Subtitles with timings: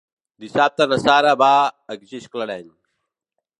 [0.45, 2.67] Dissabte na Sara va a Gisclareny.